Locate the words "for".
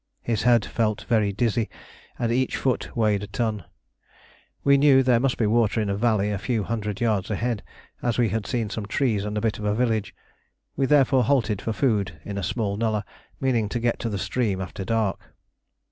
11.61-11.71